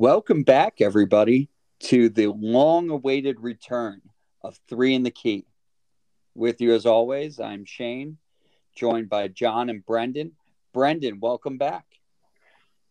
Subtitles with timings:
[0.00, 1.50] Welcome back, everybody,
[1.80, 4.00] to the long awaited return
[4.42, 5.44] of Three in the Key.
[6.34, 8.16] With you, as always, I'm Shane,
[8.74, 10.32] joined by John and Brendan.
[10.72, 11.84] Brendan, welcome back.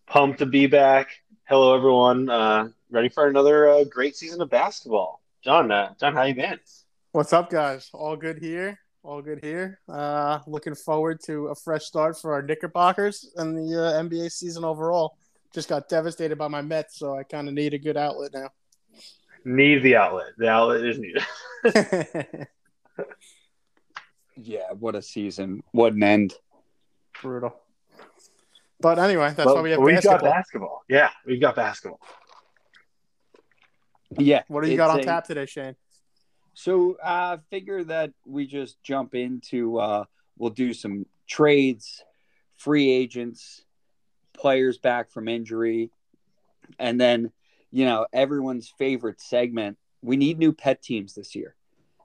[0.05, 1.09] Pumped to be back.
[1.45, 2.29] Hello, everyone.
[2.29, 5.19] Uh, ready for another uh, great season of basketball.
[5.43, 6.59] John, uh, John, how you been?
[7.11, 7.89] What's up, guys?
[7.91, 8.77] All good here.
[9.01, 9.79] All good here.
[9.89, 14.63] Uh, looking forward to a fresh start for our Knickerbockers and the uh, NBA season
[14.63, 15.17] overall.
[15.53, 18.49] Just got devastated by my Mets, so I kind of need a good outlet now.
[19.45, 20.33] Need the outlet.
[20.37, 21.23] The outlet is needed.
[24.35, 25.63] yeah, what a season.
[25.71, 26.33] What an end.
[27.21, 27.55] Brutal.
[28.79, 30.19] But anyway, that's well, why we have we basketball.
[30.19, 30.83] got basketball.
[30.87, 31.99] Yeah, we've got basketball.
[34.17, 34.43] Yeah.
[34.47, 35.75] What do you got on a, tap today, Shane?
[36.53, 40.05] So I uh, figure that we just jump into uh,
[40.37, 42.03] we'll do some trades,
[42.57, 43.63] free agents,
[44.39, 45.91] players back from injury,
[46.79, 47.31] and then
[47.71, 49.77] you know everyone's favorite segment.
[50.01, 51.55] We need new pet teams this year.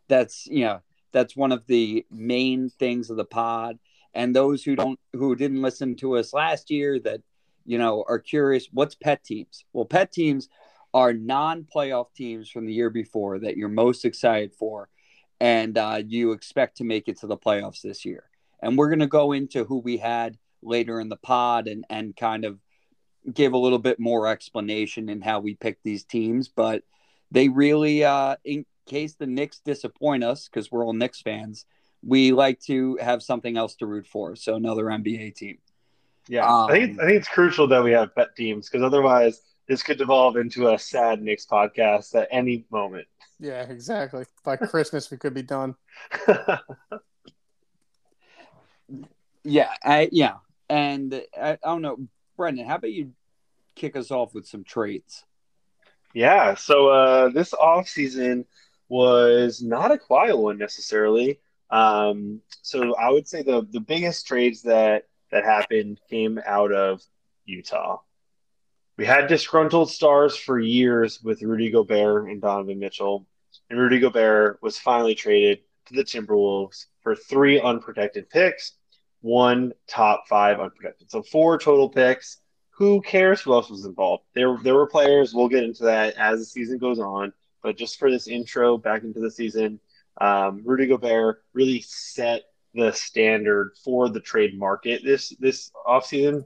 [0.08, 0.80] That's you know
[1.12, 3.78] that's one of the main things of the pod.
[4.12, 7.22] And those who don't who didn't listen to us last year that
[7.64, 9.64] you know are curious, what's pet teams?
[9.72, 10.48] Well, pet teams
[10.92, 14.88] are non-playoff teams from the year before that you're most excited for,
[15.40, 18.24] and uh, you expect to make it to the playoffs this year.
[18.60, 22.16] And we're going to go into who we had later in the pod and and
[22.16, 22.58] kind of
[23.32, 26.48] give a little bit more explanation in how we pick these teams.
[26.48, 26.82] But
[27.30, 31.64] they really, uh, in case the Knicks disappoint us, because we're all Knicks fans,
[32.02, 34.36] we like to have something else to root for.
[34.36, 35.58] So another NBA team.
[36.28, 39.42] Yeah, um, I think I think it's crucial that we have bet teams because otherwise
[39.68, 43.06] this could devolve into a sad Knicks podcast at any moment.
[43.40, 44.24] Yeah, exactly.
[44.44, 45.74] By Christmas, we could be done.
[49.44, 50.36] yeah, I yeah,
[50.68, 51.98] and I, I don't know,
[52.36, 52.66] Brendan.
[52.66, 53.12] How about you
[53.74, 55.24] kick us off with some trades?
[56.12, 58.46] Yeah, so uh, this off season
[58.88, 61.40] was not a quiet one necessarily.
[61.70, 67.02] Um, so I would say the the biggest trades that that happened came out of
[67.44, 67.98] Utah.
[68.96, 73.26] We had disgruntled stars for years with Rudy Gobert and Donovan Mitchell,
[73.68, 78.74] and Rudy Gobert was finally traded to the Timberwolves for three unprotected picks
[79.24, 81.10] one top five unprotected.
[81.10, 82.42] So four total picks.
[82.72, 84.24] Who cares who else was involved?
[84.34, 85.32] There, there were players.
[85.32, 87.32] We'll get into that as the season goes on.
[87.62, 89.80] But just for this intro back into the season,
[90.20, 92.42] um, Rudy Gobert really set
[92.74, 96.44] the standard for the trade market this this offseason.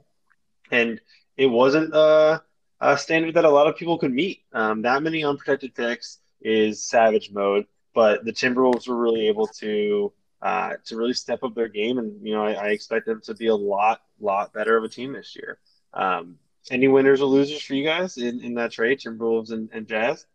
[0.71, 1.01] And
[1.37, 2.43] it wasn't a,
[2.81, 4.43] a, standard that a lot of people could meet.
[4.53, 10.13] Um, that many unprotected picks is savage mode, but the Timberwolves were really able to
[10.43, 11.99] uh, to really step up their game.
[11.99, 14.89] And, you know, I, I, expect them to be a lot, lot better of a
[14.89, 15.59] team this year.
[15.93, 16.37] Um,
[16.71, 20.27] any winners or losers for you guys in, in that trade, Timberwolves and, and Jazz?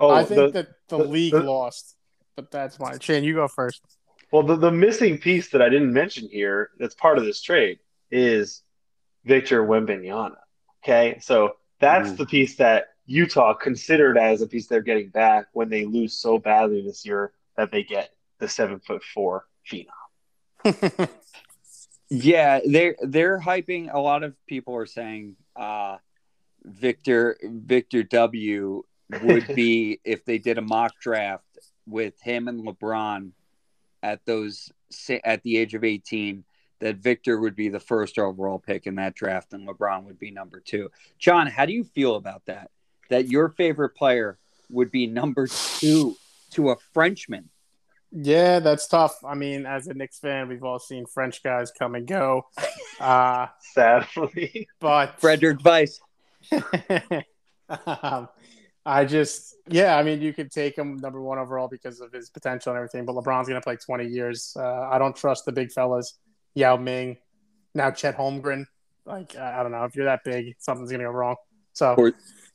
[0.00, 1.96] Oh, I think the, that the, the league the, lost,
[2.34, 3.82] but that's my Shane, you go first.
[4.32, 7.78] Well, the, the missing piece that I didn't mention here that's part of this trade
[8.10, 8.62] is
[9.24, 10.36] Victor Wembanyama.
[10.82, 11.18] Okay.
[11.20, 12.16] So that's mm.
[12.16, 16.38] the piece that Utah considered as a piece they're getting back when they lose so
[16.38, 19.88] badly this year that they get the seven foot four phenom.
[22.10, 23.92] yeah, they're they're hyping.
[23.92, 25.96] A lot of people are saying uh,
[26.64, 28.82] Victor Victor W
[29.22, 31.44] would be if they did a mock draft
[31.86, 33.30] with him and LeBron
[34.02, 34.72] at those
[35.24, 36.44] at the age of eighteen.
[36.80, 40.30] That Victor would be the first overall pick in that draft, and LeBron would be
[40.30, 40.90] number two.
[41.18, 42.70] John, how do you feel about that?
[43.08, 46.16] That your favorite player would be number two
[46.50, 47.48] to a Frenchman
[48.12, 49.16] yeah, that's tough.
[49.24, 52.46] I mean, as a Knicks fan, we've all seen French guys come and go.
[53.00, 56.00] Uh, Sadly, but Frédéric Weis.
[58.02, 58.28] um,
[58.84, 62.30] I just, yeah, I mean, you could take him number one overall because of his
[62.30, 63.04] potential and everything.
[63.04, 64.56] But LeBron's going to play 20 years.
[64.56, 66.18] Uh, I don't trust the big fellas.
[66.54, 67.18] Yao Ming,
[67.74, 68.64] now Chet Holmgren.
[69.04, 69.84] Like, I don't know.
[69.84, 71.36] If you're that big, something's going to go wrong.
[71.74, 71.94] So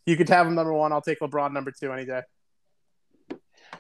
[0.06, 0.92] you could have him number one.
[0.92, 2.22] I'll take LeBron number two any day.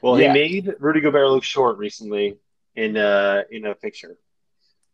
[0.02, 0.34] Well, yeah.
[0.34, 2.38] he made Rudy Gobert look short recently
[2.76, 4.18] in uh in a picture.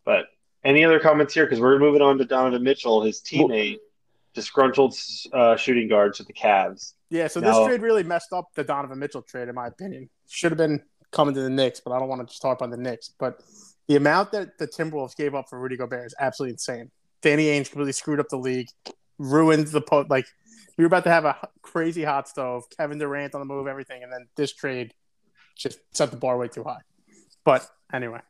[0.06, 0.26] But
[0.64, 1.46] any other comments here?
[1.46, 3.80] Because we're moving on to Donovan Mitchell, his teammate,
[4.34, 4.96] disgruntled
[5.34, 6.94] uh, shooting guard to the Cavs.
[7.10, 10.10] Yeah, so now, this trade really messed up the Donovan Mitchell trade, in my opinion.
[10.30, 10.82] Should have been
[11.12, 13.14] coming to the Knicks, but I don't want to just talk about the Knicks.
[13.18, 13.42] But
[13.88, 16.92] the amount that the Timberwolves gave up for Rudy Gobert is absolutely insane.
[17.22, 18.68] Danny Ainge completely screwed up the league,
[19.18, 20.26] ruined the po- like
[20.78, 24.04] we were about to have a crazy hot stove, Kevin Durant on the move, everything,
[24.04, 24.94] and then this trade
[25.56, 26.82] just set the bar way too high.
[27.44, 28.22] But anyway,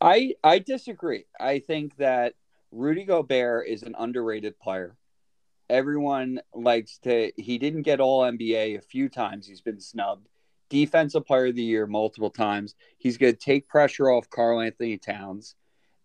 [0.00, 1.24] I I disagree.
[1.38, 2.34] I think that
[2.70, 4.96] Rudy Gobert is an underrated player,
[5.70, 7.32] everyone likes to.
[7.36, 9.46] He didn't get All NBA a few times.
[9.46, 10.28] He's been snubbed.
[10.68, 12.74] Defensive Player of the Year multiple times.
[12.98, 15.54] He's going to take pressure off Karl Anthony Towns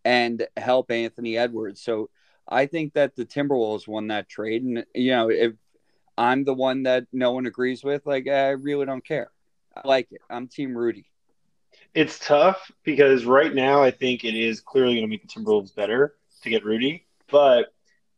[0.04, 1.82] and help Anthony Edwards.
[1.82, 2.10] So
[2.48, 4.64] I think that the Timberwolves won that trade.
[4.64, 5.54] And, you know, if
[6.18, 9.32] I'm the one that no one agrees with, like, I really don't care.
[9.76, 10.22] I like it.
[10.30, 11.06] I'm Team Rudy.
[11.94, 15.74] It's tough because right now I think it is clearly going to make the Timberwolves
[15.76, 17.74] better to get Rudy, but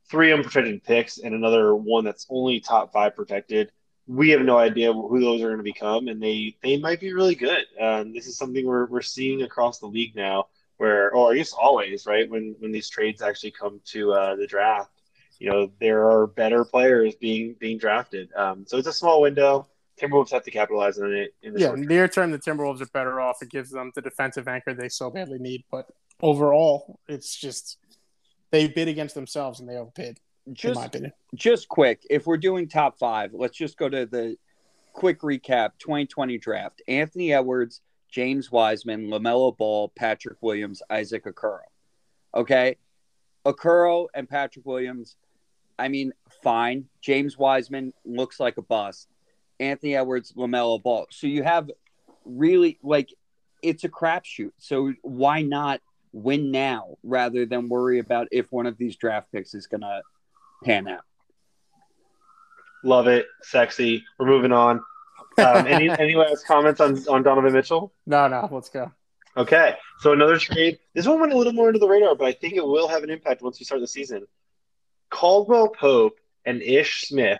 [0.09, 3.71] three unprotected picks and another one that's only top five protected.
[4.07, 7.13] We have no idea who those are going to become, and they they might be
[7.13, 7.65] really good.
[7.79, 10.47] Um, this is something we're we're seeing across the league now
[10.77, 12.29] where, or I guess always, right?
[12.29, 14.91] When when these trades actually come to uh, the draft,
[15.39, 18.33] you know, there are better players being being drafted.
[18.35, 19.67] Um, so it's a small window.
[19.99, 21.33] Timberwolves have to capitalize on it.
[21.41, 23.41] yeah, near term, the Timberwolves are better off.
[23.41, 25.63] It gives them the defensive anchor they so badly need.
[25.71, 25.87] But
[26.21, 27.77] overall, it's just
[28.51, 30.19] they bid against themselves and they overpaid.
[30.53, 31.13] Just, in my opinion.
[31.35, 34.37] Just quick, if we're doing top five, let's just go to the
[34.93, 36.81] quick recap 2020 draft.
[36.87, 37.81] Anthony Edwards,
[38.17, 41.59] James Wiseman, LaMelo Ball, Patrick Williams, Isaac Okoro.
[42.33, 42.77] Okay.
[43.45, 45.17] Okoro and Patrick Williams,
[45.77, 46.85] I mean, fine.
[46.99, 49.07] James Wiseman looks like a bust.
[49.59, 51.05] Anthony Edwards, LaMelo Ball.
[51.11, 51.69] So you have
[52.25, 53.13] really like
[53.61, 54.53] it's a crapshoot.
[54.57, 55.79] So why not
[56.11, 60.01] win now rather than worry about if one of these draft picks is going to
[60.63, 61.03] pan out?
[62.83, 63.27] Love it.
[63.43, 64.03] Sexy.
[64.17, 64.81] We're moving on.
[65.37, 67.93] Um, any any last comments on on Donovan Mitchell?
[68.05, 68.47] No, no.
[68.51, 68.91] Let's go.
[69.35, 70.79] Okay, so another trade.
[70.95, 73.03] This one went a little more under the radar, but I think it will have
[73.03, 74.25] an impact once we start the season.
[75.11, 77.39] Caldwell Pope and Ish Smith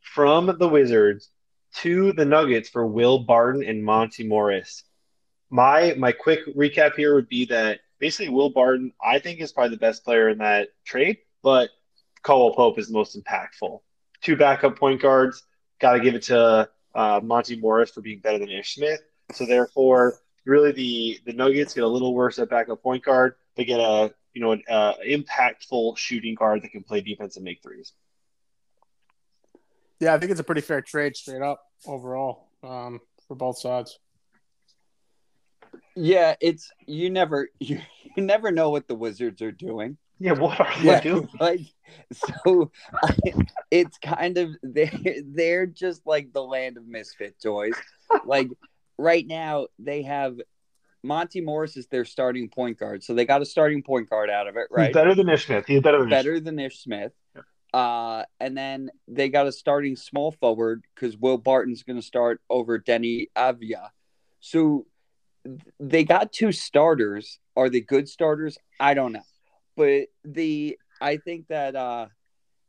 [0.00, 1.30] from the Wizards
[1.78, 4.84] to the Nuggets for Will Barton and Monte Morris.
[5.50, 9.70] My my quick recap here would be that basically Will Barton I think is probably
[9.70, 11.70] the best player in that trade, but
[12.22, 13.80] Caldwell Pope is the most impactful.
[14.22, 15.42] Two backup point guards.
[15.80, 19.00] Got to give it to uh, Monte Morris for being better than Ish Smith.
[19.32, 23.34] So therefore, really the the Nuggets get a little worse at backup point guard.
[23.56, 27.44] They get a you know an uh, impactful shooting guard that can play defense and
[27.44, 27.92] make threes.
[30.00, 33.98] Yeah, I think it's a pretty fair trade straight up overall um, for both sides.
[35.96, 37.80] Yeah, it's you never you,
[38.16, 39.96] you never know what the Wizards are doing.
[40.18, 41.28] Yeah, what are they yeah, doing?
[41.40, 41.60] Like,
[42.12, 42.70] so
[43.02, 43.14] I,
[43.70, 47.74] it's kind of they they're just like the land of misfit toys.
[48.24, 48.48] like
[48.98, 50.38] right now, they have
[51.02, 54.48] Monte Morris is their starting point guard, so they got a starting point guard out
[54.48, 54.86] of it, right?
[54.86, 55.66] He's better than Ish Smith.
[55.66, 56.42] He's better than better Ish.
[56.42, 57.12] than Ish Smith.
[57.34, 57.42] Yeah.
[57.74, 62.40] Uh, and then they got a starting small forward because Will Barton's going to start
[62.48, 63.88] over Deni Avdija.
[64.40, 64.86] So
[65.80, 67.38] they got two starters.
[67.56, 68.56] Are they good starters?
[68.80, 69.24] I don't know.
[69.76, 72.06] But the I think that uh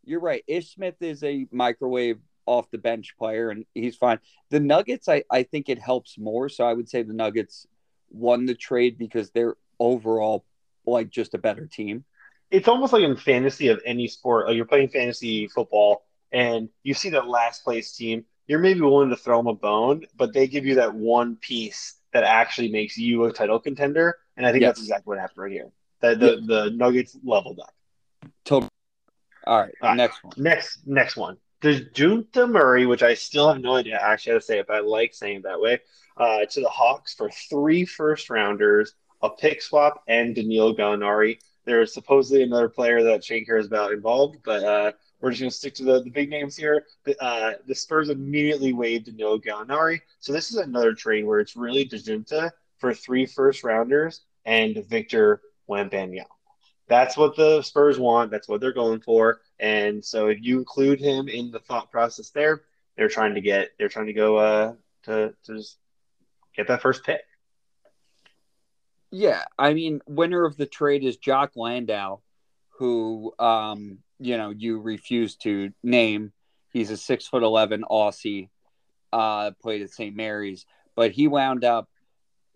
[0.03, 0.43] you're right.
[0.47, 4.19] Ish Smith is a microwave off the bench player and he's fine.
[4.51, 6.47] The Nuggets, I, I think it helps more.
[6.49, 7.65] So I would say the Nuggets
[8.11, 10.45] won the trade because they're overall
[10.85, 12.05] like just a better team.
[12.51, 16.93] It's almost like in fantasy of any sport, like you're playing fantasy football and you
[16.93, 20.45] see that last place team, you're maybe willing to throw them a bone, but they
[20.47, 24.19] give you that one piece that actually makes you a title contender.
[24.37, 24.69] And I think yes.
[24.69, 25.71] that's exactly what happened right here.
[26.01, 27.74] The the, the Nuggets leveled up.
[28.45, 28.69] Totally.
[29.45, 30.33] All right, All right, next one.
[30.37, 31.37] Next next one.
[31.61, 34.79] Dejounte Murray, which I still have no idea actually how to say it, but I
[34.79, 35.79] like saying it that way.
[36.17, 41.39] Uh, to the Hawks for three first rounders, a pick swap, and Danilo Gallinari.
[41.65, 45.57] There's supposedly another player that Shane cares about involved, but uh, we're just going to
[45.57, 46.85] stick to the, the big names here.
[47.19, 50.01] Uh, the Spurs immediately waived Danilo Gallinari.
[50.19, 55.41] So this is another trade where it's really Dejounte for three first rounders and Victor
[55.67, 56.34] Wembanyama.
[56.87, 58.31] That's what the Spurs want.
[58.31, 59.41] That's what they're going for.
[59.59, 62.61] And so if you include him in the thought process there,
[62.95, 64.73] they're trying to get they're trying to go uh,
[65.03, 65.77] to to just
[66.55, 67.21] get that first pick.
[69.11, 72.21] Yeah, I mean, winner of the trade is Jock Landale,
[72.77, 76.33] who um, you know you refuse to name.
[76.71, 78.49] He's a six foot eleven Aussie,
[79.11, 80.15] uh, played at St.
[80.15, 80.65] Mary's,
[80.95, 81.89] but he wound up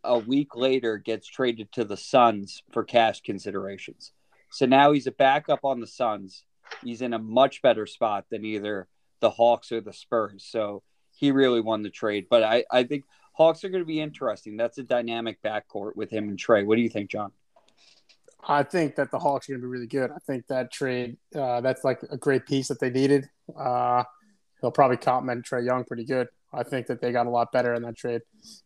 [0.04, 4.14] a week later gets traded to the Suns for cash considerations.
[4.52, 6.44] So now he's a backup on the Suns.
[6.84, 8.88] He's in a much better spot than either
[9.20, 10.46] the Hawks or the Spurs.
[10.48, 10.84] So
[11.16, 12.28] he really won the trade.
[12.30, 14.58] But I, I think Hawks are going to be interesting.
[14.58, 16.64] That's a dynamic backcourt with him and Trey.
[16.64, 17.32] What do you think, John?
[18.48, 20.12] I think that the Hawks are going to be really good.
[20.12, 23.30] I think that trade, uh, that's like a great piece that they needed.
[23.58, 24.04] Uh,
[24.62, 26.28] he'll probably compliment Trey Young pretty good.
[26.54, 28.22] I think that they got a lot better in that trade.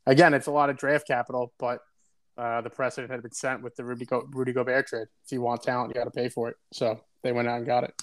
[0.05, 1.79] Again, it's a lot of draft capital, but
[2.37, 5.07] uh, the precedent had been set with the Rudy, Go- Rudy Gobert trade.
[5.25, 6.57] If you want talent, you got to pay for it.
[6.71, 7.93] So they went out and got it.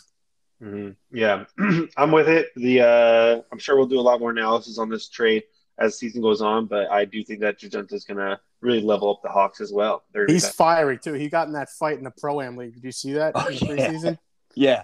[0.63, 1.17] Mm-hmm.
[1.17, 1.45] Yeah,
[1.97, 2.49] I'm with it.
[2.55, 5.45] The uh, I'm sure we'll do a lot more analysis on this trade
[5.79, 8.83] as the season goes on, but I do think that Dejounte is going to really
[8.83, 10.05] level up the Hawks as well.
[10.13, 11.15] They're He's fiery too.
[11.15, 12.75] He got in that fight in the Pro Am League.
[12.75, 14.19] Did you see that oh, in the preseason?
[14.57, 14.83] Yeah.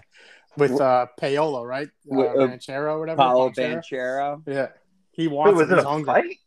[0.55, 1.89] With uh, Paolo, right?
[2.09, 3.17] Uh, uh, Banchero or whatever.
[3.17, 4.41] Paolo Banchero.
[4.47, 4.69] Yeah.
[5.11, 6.05] He wants Wait, was it a hungry.
[6.05, 6.37] fight?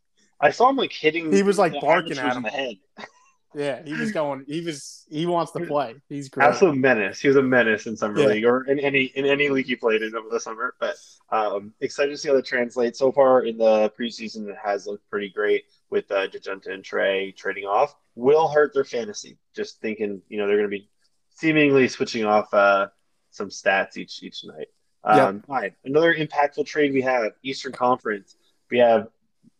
[0.41, 1.33] I saw him like hitting.
[1.33, 2.43] He was like barking at him.
[2.43, 2.77] The head.
[3.53, 4.45] Yeah, he was going.
[4.47, 5.05] He was.
[5.11, 5.97] He wants to play.
[6.09, 6.47] He's great.
[6.47, 7.19] Absolute menace.
[7.19, 8.27] He was a menace in summer yeah.
[8.27, 10.75] league or in any in any league he played in over the summer.
[10.79, 10.95] But
[11.31, 13.01] um, excited to see how that translates.
[13.01, 17.33] So far in the preseason, it has looked pretty great with uh, Dejounte and Trey
[17.33, 17.97] trading off.
[18.15, 19.37] Will hurt their fantasy.
[19.55, 20.89] Just thinking, you know, they're going to be
[21.31, 22.87] seemingly switching off uh,
[23.31, 24.69] some stats each each night.
[25.03, 25.45] Um, yep.
[25.49, 28.37] All right, another impactful trade we have Eastern Conference.
[28.71, 29.09] We have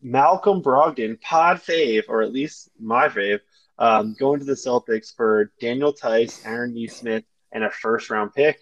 [0.03, 3.41] Malcolm Brogdon, pod fave, or at least my fave,
[3.79, 8.61] um, going to the Celtics for Daniel Theis, Aaron Nesmith, and a first round pick,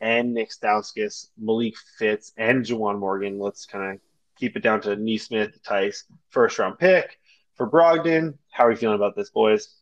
[0.00, 3.38] and Nick Stauskas, Malik Fitts, and Juwan Morgan.
[3.38, 4.00] Let's kind of
[4.36, 7.18] keep it down to Nesmith, Tice, first round pick
[7.56, 8.38] for Brogdon.
[8.50, 9.74] How are you feeling about this, boys?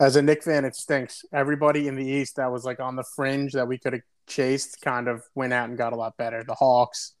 [0.00, 1.24] As a Knick fan, it stinks.
[1.32, 4.80] Everybody in the East that was like on the fringe that we could have chased
[4.80, 6.42] kind of went out and got a lot better.
[6.42, 7.14] The Hawks,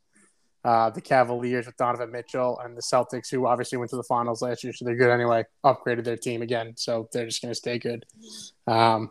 [0.64, 4.42] uh, the Cavaliers with Donovan Mitchell, and the Celtics, who obviously went to the finals
[4.42, 5.44] last year, so they're good anyway.
[5.64, 8.06] Upgraded their team again, so they're just going to stay good.
[8.66, 9.10] Um,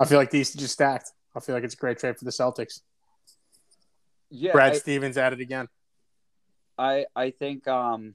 [0.00, 1.12] I feel like these just stacked.
[1.36, 2.80] I feel like it's a great trade for the Celtics.
[4.30, 5.68] Yeah, Brad I, Stevens at it again.
[6.76, 8.14] I I think um,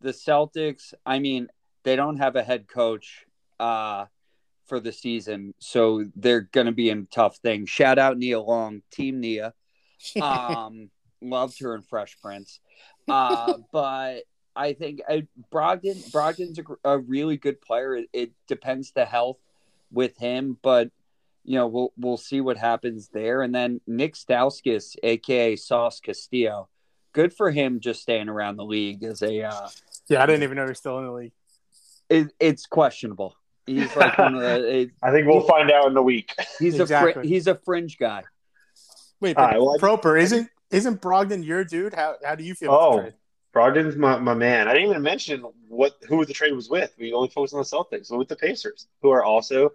[0.00, 0.94] the Celtics.
[1.06, 1.48] I mean,
[1.84, 3.24] they don't have a head coach
[3.60, 4.06] uh,
[4.66, 7.70] for the season, so they're going to be in tough things.
[7.70, 9.54] Shout out Nia Long, Team Nia.
[10.22, 12.60] Um, loved her in Fresh Prince.
[13.06, 14.22] Uh, but
[14.54, 15.20] I think uh,
[15.52, 17.96] Brogdon Brogdon's a, a, really good player.
[17.96, 19.38] It, it, depends the health
[19.92, 20.90] with him, but
[21.44, 23.42] you know we'll we'll see what happens there.
[23.42, 26.68] And then Nick Stauskas, aka Sauce Castillo,
[27.12, 29.42] good for him just staying around the league as a.
[29.42, 29.68] Uh,
[30.08, 31.32] yeah, I didn't even know he's still in the league.
[32.08, 33.36] It, it's questionable.
[33.66, 34.68] He's like one of the.
[34.78, 36.34] It, I think we'll find out in the week.
[36.58, 37.10] He's exactly.
[37.10, 38.24] a fr- he's a fringe guy.
[39.20, 41.94] Wait, but right, well, Proper isn't isn't Brogdon your dude?
[41.94, 42.72] How how do you feel?
[42.72, 43.10] Oh,
[43.54, 44.68] Brogdon's my, my man.
[44.68, 46.94] I didn't even mention what who the trade was with.
[46.98, 49.72] We only focused on the Celtics, so with the Pacers, who are also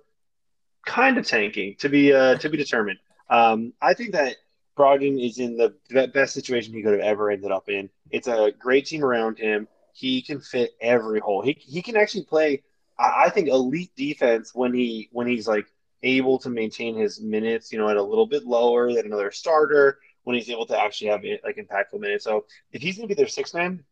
[0.86, 3.00] kind of tanking to be uh, to be determined.
[3.30, 4.36] Um, I think that
[4.78, 5.74] Brogdon is in the
[6.14, 7.90] best situation he could have ever ended up in.
[8.12, 9.68] It's a great team around him.
[9.94, 11.42] He can fit every hole.
[11.42, 12.64] He he can actually play.
[13.00, 15.66] I, I think elite defense when he when he's like
[16.04, 17.72] able to maintain his minutes.
[17.72, 21.10] You know, at a little bit lower than another starter when he's able to actually
[21.10, 22.24] have like impactful minutes.
[22.24, 23.84] So if he's going to be their six man,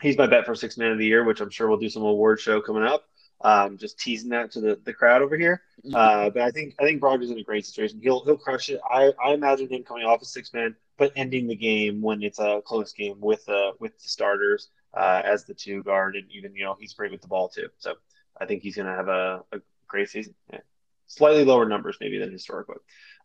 [0.00, 2.02] he's my bet for six man of the year, which I'm sure we'll do some
[2.02, 3.04] award show coming up.
[3.40, 5.62] Um, just teasing that to the, the crowd over here.
[5.92, 8.00] Uh, but I think I think Brogdon's in a great situation.
[8.02, 8.80] He'll he'll crush it.
[8.88, 12.38] I, I imagine him coming off a six man, but ending the game when it's
[12.38, 16.54] a close game with uh with the starters uh, as the two guard, and even
[16.54, 17.68] you know he's great with the ball too.
[17.78, 17.94] So
[18.40, 20.34] I think he's going to have a, a great season.
[20.52, 20.60] Yeah.
[21.06, 22.76] Slightly lower numbers maybe than historically.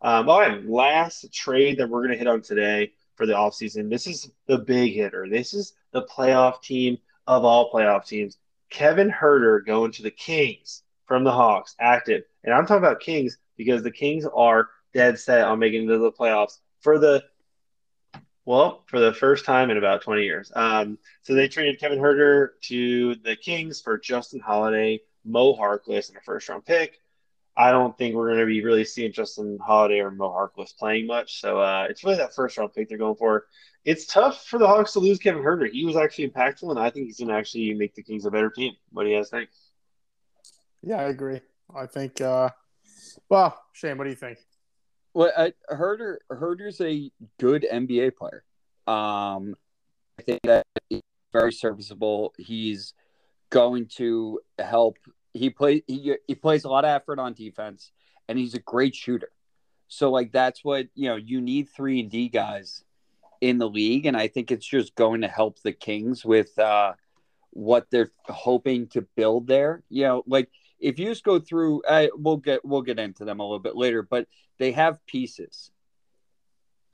[0.01, 3.89] Um, all right, last trade that we're going to hit on today for the offseason.
[3.89, 5.27] This is the big hitter.
[5.29, 8.37] This is the playoff team of all playoff teams.
[8.69, 12.23] Kevin Huerter going to the Kings from the Hawks, active.
[12.43, 15.97] And I'm talking about Kings because the Kings are dead set on making it to
[15.97, 17.23] the playoffs for the
[18.45, 20.51] well, for the first time in about 20 years.
[20.55, 26.17] Um, so they traded Kevin Huerter to the Kings for Justin Holiday, Mo Harkless, and
[26.17, 26.99] a first round pick.
[27.59, 31.07] I don't think we're going to be really seeing Justin Holiday or Mo Harkless playing
[31.07, 31.41] much.
[31.41, 33.47] So uh, it's really that first round pick they're going for.
[33.83, 35.69] It's tough for the Hawks to lose Kevin Huerter.
[35.69, 38.31] He was actually impactful, and I think he's going to actually make the Kings a
[38.31, 38.75] better team.
[38.93, 39.49] What do you guys think?
[40.81, 41.41] Yeah, I agree.
[41.75, 42.21] I think.
[42.21, 42.49] Uh,
[43.27, 44.37] well, Shane, what do you think?
[45.13, 48.45] Well, uh, Huerter Huerter's a good NBA player.
[48.87, 49.55] Um,
[50.17, 51.01] I think that he's
[51.33, 52.33] very serviceable.
[52.37, 52.93] He's
[53.49, 54.97] going to help
[55.33, 57.91] he plays he, he plays a lot of effort on defense
[58.27, 59.31] and he's a great shooter.
[59.87, 62.83] So like that's what you know you need three and D guys
[63.41, 66.93] in the league, and I think it's just going to help the Kings with uh,
[67.51, 69.83] what they're hoping to build there.
[69.89, 73.39] You know, like if you just go through, uh, we'll get we'll get into them
[73.39, 74.27] a little bit later, but
[74.59, 75.71] they have pieces.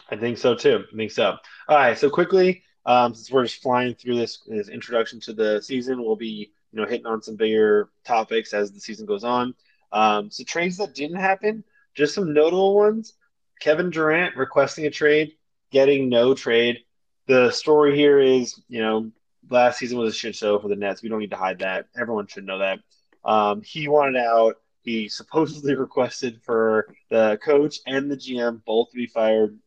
[0.09, 0.83] I think so too.
[0.91, 1.37] I think so.
[1.67, 5.61] All right, so quickly, um, since we're just flying through this, this introduction to the
[5.61, 9.55] season, we'll be you know, hitting on some bigger topics as the season goes on.
[9.93, 11.63] Um, so trades that didn't happen,
[11.95, 13.13] just some notable ones.
[13.61, 15.31] Kevin Durant requesting a trade,
[15.71, 16.79] getting no trade.
[17.27, 19.09] The story here is, you know,
[19.49, 21.01] last season was a shit show for the Nets.
[21.01, 21.87] We don't need to hide that.
[21.97, 22.79] Everyone should know that.
[23.23, 24.57] Um, he wanted out.
[24.81, 29.57] He supposedly requested for the coach and the GM both to be fired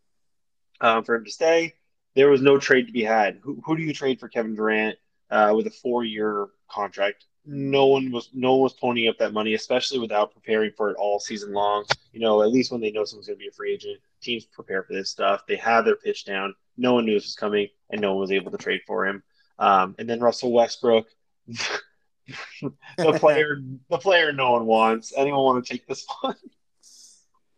[0.83, 1.75] um, for him to stay.
[2.15, 3.39] There was no trade to be had.
[3.43, 4.99] Who, who do you trade for Kevin Durant
[5.31, 7.25] uh, with a four-year contract?
[7.45, 10.97] No one was no one was ponying up that money, especially without preparing for it
[10.99, 11.85] all season long.
[12.13, 14.45] You know, at least when they know someone's going to be a free agent, teams
[14.45, 15.47] prepare for this stuff.
[15.47, 16.55] They have their pitch down.
[16.77, 19.23] No one knew this was coming, and no one was able to trade for him.
[19.59, 21.07] Um, and then Russell Westbrook,
[21.47, 25.13] the player, the player no one wants.
[25.17, 26.37] Anyone want to take this one?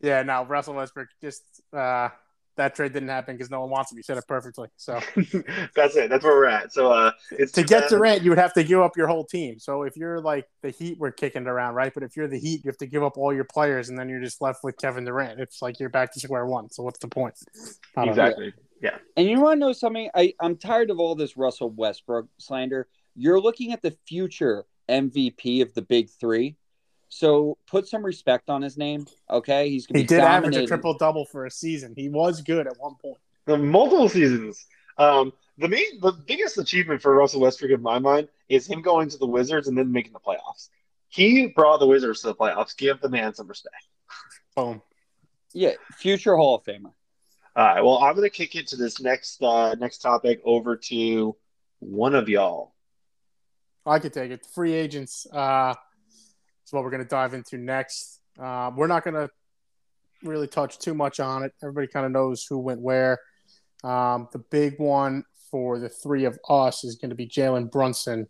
[0.01, 1.43] Yeah, no, Russell Westbrook just
[1.75, 2.09] uh,
[2.61, 3.97] that trade didn't happen because no one wants him.
[3.97, 4.69] You said it perfectly.
[4.77, 5.01] So
[5.75, 6.11] that's it.
[6.11, 6.75] That's where we're at.
[6.75, 9.59] So uh, it's to get Durant, you would have to give up your whole team.
[9.59, 11.93] So if you're like the Heat, we're kicking it around, right?
[11.93, 14.11] But if you're the Heat, you have to give up all your players, and then
[14.11, 15.41] you're just left with Kevin Durant.
[15.41, 16.71] It's like you're back to square one.
[16.71, 17.35] So what's the point?
[17.97, 18.49] Exactly.
[18.49, 18.53] Know.
[18.83, 18.99] Yeah.
[19.17, 20.11] And you want to know something?
[20.15, 22.89] I I'm tired of all this Russell Westbrook slander.
[23.17, 26.57] You're looking at the future MVP of the big three.
[27.11, 29.69] So put some respect on his name, okay?
[29.69, 30.33] He's he did dominating.
[30.33, 31.93] average a triple double for a season.
[31.97, 33.19] He was good at one point.
[33.47, 34.65] The multiple seasons.
[34.97, 39.09] Um, the main, the biggest achievement for Russell Westbrook in my mind is him going
[39.11, 40.69] to the Wizards and then making the playoffs.
[41.09, 42.77] He brought the Wizards to the playoffs.
[42.77, 43.85] Give the man some respect.
[44.55, 44.81] Boom.
[45.53, 46.93] Yeah, future Hall of Famer.
[47.57, 47.81] All right.
[47.83, 51.35] Well, I'm going to kick it to this next uh, next topic over to
[51.81, 52.73] one of y'all.
[53.85, 54.47] I could take it.
[54.47, 55.27] Free agents.
[55.27, 55.75] Uh,
[56.73, 58.21] what we're going to dive into next.
[58.39, 59.29] Uh, we're not going to
[60.23, 61.53] really touch too much on it.
[61.63, 63.19] Everybody kind of knows who went where.
[63.83, 68.27] Um, the big one for the three of us is going to be Jalen Brunson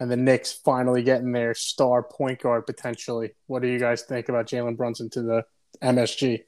[0.00, 3.32] and the Knicks finally getting their star point guard potentially.
[3.46, 5.44] What do you guys think about Jalen Brunson to the
[5.82, 6.42] MSG?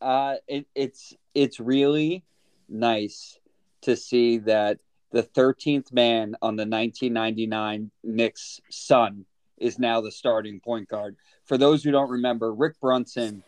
[0.00, 2.24] Uh, it, it's it's really
[2.68, 3.38] nice
[3.82, 4.78] to see that
[5.10, 9.24] the 13th man on the 1999 Knicks son
[9.58, 11.16] is now the starting point guard.
[11.44, 13.42] For those who don't remember, Rick Brunson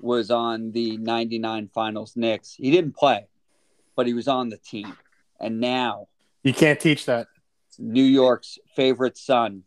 [0.00, 2.54] was on the 99 finals Knicks.
[2.54, 3.26] He didn't play,
[3.96, 4.96] but he was on the team.
[5.40, 6.08] And now
[6.42, 7.26] you can't teach that.
[7.78, 9.64] New York's favorite son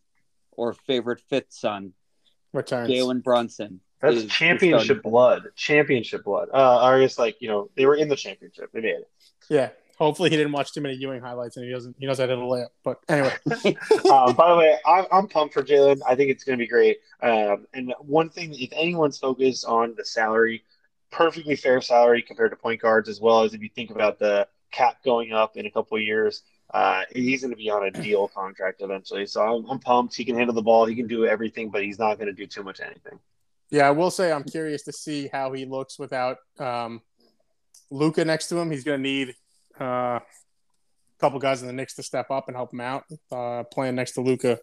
[0.52, 1.94] or favorite fifth son
[2.54, 2.90] returns.
[2.90, 3.82] Jalen Brunson.
[4.02, 5.44] That's championship blood.
[5.56, 6.50] Championship blood.
[6.54, 8.72] Uh, I guess like you know they were in the championship.
[8.74, 9.10] They made it.
[9.48, 9.70] Yeah,
[10.02, 11.96] Hopefully, he didn't watch too many Ewing highlights, and he doesn't.
[12.00, 12.70] He knows I did a layup.
[12.84, 13.36] But anyway,
[14.12, 16.00] um, by the way, I'm, I'm pumped for Jalen.
[16.08, 16.98] I think it's going to be great.
[17.22, 20.64] Um, and one thing, if anyone's focused on the salary,
[21.12, 24.48] perfectly fair salary compared to point guards, as well as if you think about the
[24.72, 26.42] cap going up in a couple of years,
[26.74, 29.28] uh, he's going to be on a deal contract eventually.
[29.28, 30.16] So I'm, I'm pumped.
[30.16, 30.88] He can handle the ball.
[30.88, 33.20] He can do everything, but he's not going to do too much anything.
[33.70, 37.04] Yeah, I will say I'm curious to see how he looks without um,
[37.92, 38.72] Luka next to him.
[38.72, 39.36] He's going to need
[39.82, 40.22] uh, a
[41.20, 43.04] couple guys in the Knicks to step up and help him out.
[43.32, 44.60] Uh, playing next to Luka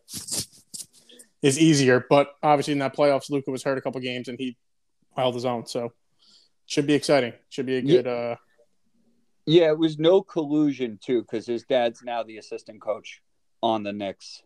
[1.42, 4.56] is easier, but obviously in that playoffs, Luka was hurt a couple games and he
[5.16, 5.66] held his own.
[5.66, 5.92] So
[6.66, 7.32] should be exciting.
[7.50, 8.06] Should be a good.
[8.06, 8.36] Yeah, uh...
[9.46, 13.20] yeah it was no collusion too because his dad's now the assistant coach
[13.62, 14.42] on the Knicks.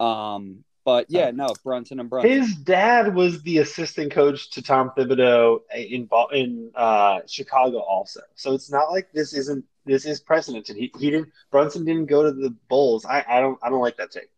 [0.00, 2.30] Um, but yeah, no, Brunson and Brunson.
[2.30, 8.20] His dad was the assistant coach to Tom Thibodeau in in uh, Chicago, also.
[8.34, 10.76] So it's not like this isn't this is precedented.
[10.76, 13.04] He, he didn't Brunson didn't go to the Bulls.
[13.04, 14.30] I, I don't I don't like that take.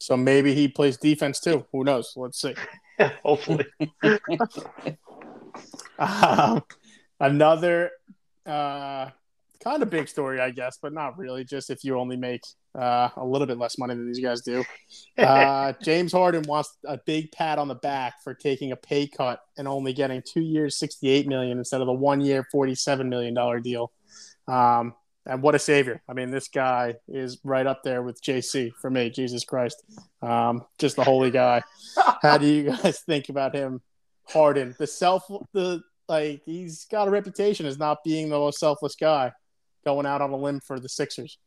[0.00, 1.66] So maybe he plays defense too.
[1.72, 2.12] Who knows?
[2.16, 2.54] Let's see.
[3.22, 3.66] Hopefully.
[5.98, 6.64] um,
[7.20, 7.90] another
[8.44, 9.10] uh,
[9.62, 11.44] kind of big story, I guess, but not really.
[11.44, 12.42] Just if you only make
[12.78, 14.64] uh, a little bit less money than these guys do.
[15.16, 19.40] Uh, James Harden wants a big pat on the back for taking a pay cut
[19.56, 23.92] and only getting two years, sixty-eight million instead of the one-year, forty-seven million dollar deal.
[24.46, 24.94] Um,
[25.26, 26.02] and what a savior!
[26.08, 29.10] I mean, this guy is right up there with JC for me.
[29.10, 29.82] Jesus Christ,
[30.22, 31.62] um, just the holy guy.
[32.22, 33.82] How do you guys think about him?
[34.24, 38.94] Harden, the self, the like, he's got a reputation as not being the most selfless
[38.94, 39.32] guy,
[39.84, 41.38] going out on a limb for the Sixers.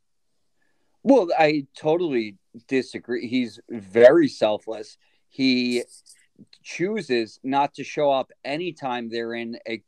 [1.03, 3.27] Well, I totally disagree.
[3.27, 4.97] He's very selfless.
[5.29, 5.83] He
[6.63, 9.83] chooses not to show up anytime they're in a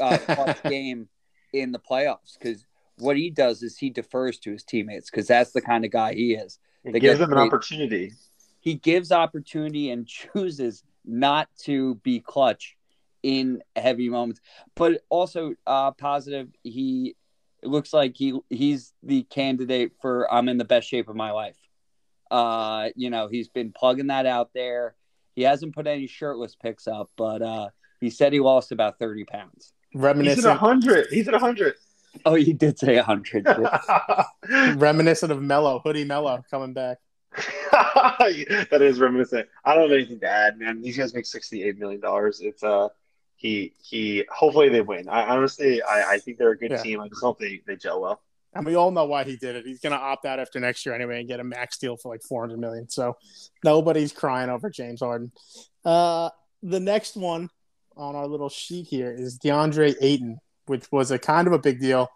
[0.00, 1.08] uh, game
[1.52, 2.66] in the playoffs because
[2.98, 6.14] what he does is he defers to his teammates because that's the kind of guy
[6.14, 6.58] he is.
[6.84, 8.12] He gives them an opportunity.
[8.60, 12.76] He gives opportunity and chooses not to be clutch
[13.22, 14.40] in heavy moments,
[14.74, 16.48] but also uh, positive.
[16.62, 17.16] He
[17.64, 21.30] it looks like he he's the candidate for I'm in the best shape of my
[21.30, 21.56] life.
[22.30, 24.94] Uh, you know, he's been plugging that out there.
[25.34, 27.68] He hasn't put any shirtless pics up, but uh,
[28.00, 29.72] he said he lost about 30 pounds.
[29.94, 30.36] Reminiscent.
[30.36, 31.06] He's at 100.
[31.10, 31.74] He's at 100.
[32.24, 33.46] Oh, he did say 100.
[34.76, 36.98] Reminiscent of Melo, hoodie Melo coming back.
[37.70, 39.48] that is reminiscent.
[39.64, 40.82] I don't have anything to add, man.
[40.82, 42.40] These guys make sixty-eight million dollars.
[42.40, 42.90] It's uh,
[43.44, 44.24] he he.
[44.30, 45.06] Hopefully they win.
[45.08, 46.82] I honestly, I, I think they're a good Yeah.
[46.82, 47.00] team.
[47.00, 48.20] I just hope they they gel well.
[48.54, 49.66] And we all know why he did it.
[49.66, 52.12] He's going to opt out after next year anyway and get a max deal for
[52.12, 52.88] like 400 million.
[52.88, 53.16] So
[53.64, 55.32] nobody's crying over James Harden.
[55.84, 56.30] Uh,
[56.62, 57.50] the next one
[57.96, 61.80] on our little sheet here is DeAndre Ayton, which was a kind of a big
[61.80, 62.08] deal.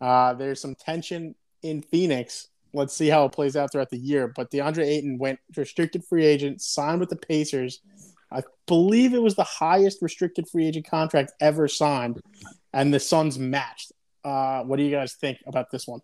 [0.00, 2.48] Uh, there's some tension in Phoenix.
[2.72, 4.28] Let's see how it plays out throughout the year.
[4.34, 7.80] But DeAndre Ayton went restricted free agent, signed with the Pacers.
[8.32, 12.20] I believe it was the highest restricted free agent contract ever signed,
[12.72, 13.92] and the Suns matched.
[14.24, 16.00] Uh, what do you guys think about this one?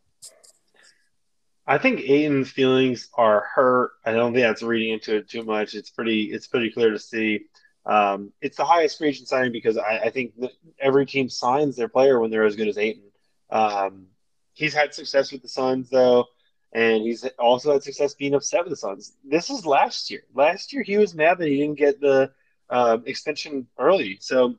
[1.66, 3.90] I think Ayton's feelings are hurt.
[4.04, 5.74] I don't think that's reading into it too much.
[5.74, 7.44] It's pretty it's pretty clear to see.
[7.84, 10.32] Um, it's the highest free agent signing because I, I think
[10.80, 13.10] every team signs their player when they're as good as Ayton.
[13.50, 14.06] Um,
[14.54, 16.26] he's had success with the Suns though,
[16.72, 19.14] and he's also had success being upset with the Suns.
[19.24, 20.22] This is last year.
[20.34, 22.30] Last year he was mad that he didn't get the
[22.70, 24.18] um, extension early.
[24.20, 24.56] So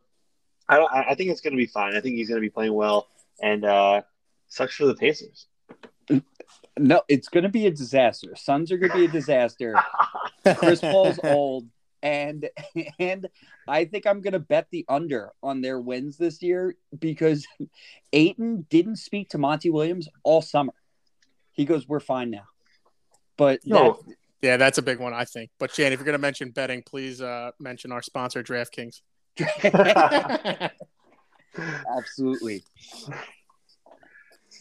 [0.68, 1.96] I don't, I I think it's going to be fine.
[1.96, 3.08] I think he's going to be playing well,
[3.42, 4.02] and uh,
[4.48, 5.48] sucks for the Pacers.
[6.78, 8.36] No, it's going to be a disaster.
[8.36, 9.76] Suns are going to be a disaster.
[10.58, 11.68] Chris Paul's old,
[12.02, 12.50] and
[13.00, 13.28] and
[13.68, 17.46] I think I'm going to bet the under on their wins this year because
[18.14, 20.74] Ayton didn't speak to Monty Williams all summer.
[21.60, 22.46] He goes, "We're fine now,"
[23.36, 24.00] but No,
[24.42, 25.52] Yeah, that's a big one, I think.
[25.60, 29.02] But Shane, if you're going to mention betting, please uh, mention our sponsor, DraftKings.
[31.98, 32.64] absolutely.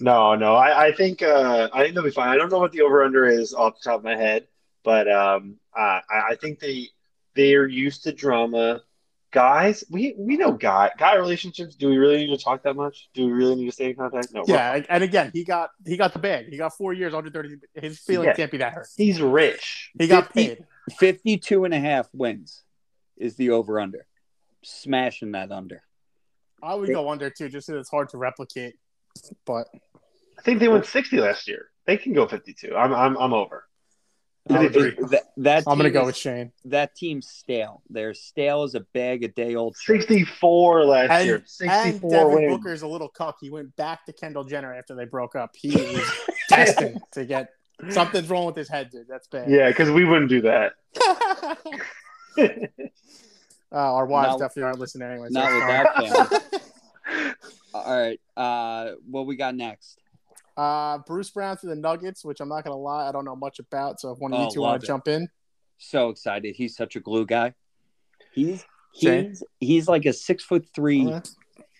[0.00, 0.56] No, no.
[0.56, 2.30] I, I think uh, I think they'll be fine.
[2.30, 4.48] I don't know what the over under is off the top of my head,
[4.82, 6.88] but um, uh, I, I think they
[7.36, 8.82] they're used to drama.
[9.30, 11.74] Guys, we we know guy guy relationships.
[11.76, 13.10] Do we really need to talk that much?
[13.12, 14.32] Do we really need to stay in contact?
[14.32, 14.42] No.
[14.46, 16.48] we're yeah, and again, he got he got the bag.
[16.48, 17.56] He got four years, under thirty.
[17.74, 18.34] His feeling Yeah.
[18.34, 18.88] can't be that hurt.
[18.96, 19.90] he's rich.
[19.98, 20.64] He got 50 paid.
[20.98, 22.62] 52 and a half wins
[23.18, 24.06] is the over under.
[24.64, 25.82] Smashing that under.
[26.62, 28.76] I would go under too, just because it's hard to replicate.
[29.44, 29.68] But
[30.38, 31.66] I think they went sixty last year.
[31.86, 32.74] They can go fifty two.
[32.74, 33.67] I'm I'm I'm over.
[34.50, 34.88] I It- agree.
[34.90, 36.52] it- that, that I'm going to go is- with Shane.
[36.66, 37.82] that team's stale.
[37.90, 39.76] They're stale as a bag of day old.
[39.76, 41.36] Sixty four last year.
[41.36, 42.56] And, Sixty and Devin wins.
[42.56, 43.36] Booker is a little cuck.
[43.40, 45.54] He went back to Kendall Jenner after they broke up.
[45.54, 46.10] He is
[46.48, 47.50] destined to get
[47.90, 49.06] something's wrong with his head, dude.
[49.08, 49.50] That's bad.
[49.50, 50.72] Yeah, because we wouldn't do that.
[52.38, 52.48] uh,
[53.72, 55.28] our wives Not- definitely aren't listening anyway.
[55.30, 56.28] so not with fine.
[56.30, 56.60] that
[57.74, 58.20] All right.
[58.36, 59.98] Uh, what we got next?
[60.58, 63.36] Uh, Bruce Brown to the Nuggets, which I'm not going to lie, I don't know
[63.36, 64.00] much about.
[64.00, 65.28] So if one of Oh, you two want to jump in,
[65.78, 66.56] So excited.
[66.56, 67.54] He's such a glue guy.
[68.32, 68.64] He's
[69.00, 69.28] Jay?
[69.28, 71.14] he's he's like a six foot three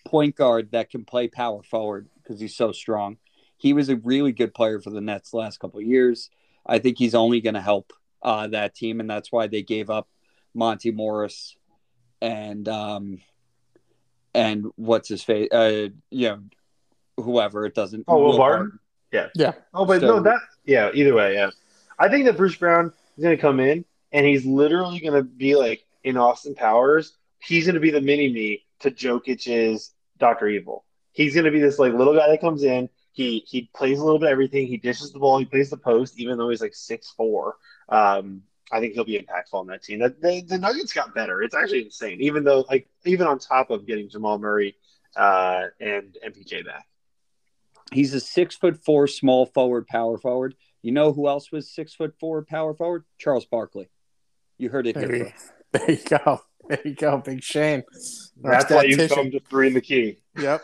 [0.06, 3.16] point guard that can play power forward because he's so strong.
[3.56, 6.30] He was a really good player for the Nets the last couple of years.
[6.64, 9.90] I think he's only going to help uh, that team, and that's why they gave
[9.90, 10.08] up
[10.54, 11.56] Monte Morris
[12.20, 13.18] and um
[14.34, 16.40] and what's his face, uh, you know,
[17.22, 18.04] whoever it doesn't.
[18.08, 18.78] Oh, Will Will Barton?
[19.12, 19.52] yeah, Yeah.
[19.74, 20.90] Oh, but So- no, that yeah.
[20.94, 21.50] Either way, yeah.
[21.98, 25.22] I think that Bruce Brown is going to come in and he's literally going to
[25.22, 27.16] be like in Austin Powers.
[27.40, 30.84] He's going to be the mini me to Jokic's Doctor Evil.
[31.12, 32.88] He's going to be this like little guy that comes in.
[33.12, 34.66] He he plays a little bit of everything.
[34.68, 35.38] He dishes the ball.
[35.38, 37.56] He plays the post, even though he's like six four.
[37.88, 39.98] Um, I think he'll be impactful on that team.
[40.00, 41.42] That the, the Nuggets got better.
[41.42, 42.20] It's actually insane.
[42.20, 44.76] Even though like even on top of getting Jamal Murray
[45.16, 46.86] uh, and MPJ back.
[47.92, 50.54] He's a six foot four small forward, power forward.
[50.82, 53.04] You know who else was six foot four power forward?
[53.18, 53.88] Charles Barkley.
[54.58, 55.34] You heard it there you, here.
[55.72, 56.40] there you go.
[56.68, 57.82] There you go, Big Shane.
[58.44, 59.16] Our That's why you statistician.
[59.24, 60.18] come to three in the key.
[60.38, 60.62] Yep.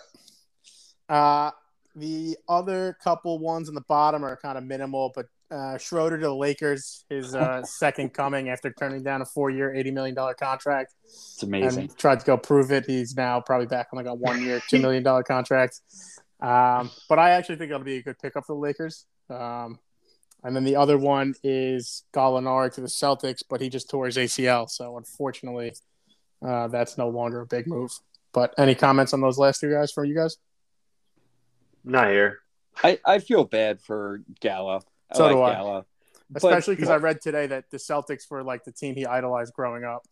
[1.09, 1.51] Uh,
[1.97, 6.27] the other couple ones in the bottom are kind of minimal, but uh, Schroeder to
[6.27, 10.95] the Lakers, his uh, second coming after turning down a four-year, eighty million dollar contract,
[11.05, 11.85] It's amazing.
[11.85, 12.85] and tried to go prove it.
[12.87, 15.81] He's now probably back on like a one-year, two million dollar contract.
[16.45, 19.07] Um, but I actually think it'll be a good pickup for the Lakers.
[19.31, 19.79] Um,
[20.43, 24.19] and then the other one is Gallinari to the Celtics, but he just tore his
[24.19, 25.73] ACL, so unfortunately,
[26.47, 27.93] uh, that's no longer a big move.
[28.33, 30.37] But any comments on those last two guys from you guys?
[31.83, 32.41] Not here.
[32.83, 34.83] I, I feel bad for Gallo.
[35.11, 35.53] I So like do I.
[35.55, 35.87] Gallo.
[36.31, 39.55] But- especially because I read today that the Celtics were like the team he idolized
[39.55, 40.03] growing up.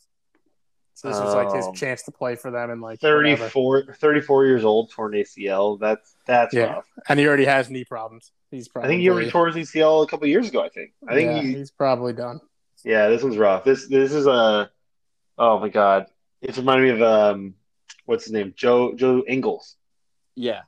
[1.03, 1.73] So this was like his Oh.
[1.73, 3.23] chance to play for them and like whatever.
[3.37, 5.77] 34, 34 years old, torn ACL.
[5.81, 6.75] That's that's Yeah.
[6.75, 6.87] rough.
[7.09, 8.31] and he already has knee problems.
[8.53, 10.63] He's probably I think he already tore his ACL a couple years ago.
[10.63, 10.93] I think.
[11.09, 11.55] I think yeah, he.
[11.55, 12.41] he's probably done.
[12.85, 13.65] Yeah, this one's rough.
[13.65, 14.71] This this is a.
[15.39, 16.07] Oh my god!
[16.41, 17.55] It's reminding me of um,
[18.07, 18.55] what's his name?
[18.57, 19.77] Joe Joe Ingles.
[20.37, 20.61] Yeah.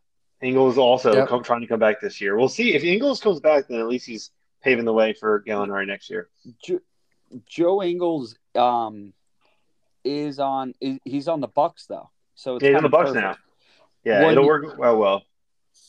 [0.43, 1.29] Ingles also Yep.
[1.29, 2.37] come, trying to come back this year.
[2.37, 3.69] We'll see if Ingles comes back.
[3.69, 4.31] Then at least he's
[4.63, 6.29] paving the way for Gallinari next year.
[6.63, 6.81] Jo-
[7.47, 9.13] Joe Ingles um,
[10.05, 10.75] is on.
[10.81, 13.25] Is, he's on the Bucks though, so it's Yeah, he's on the Bucks perfect.
[13.25, 13.37] now.
[14.05, 14.99] Yeah, One it'll work well.
[14.99, 15.23] Well,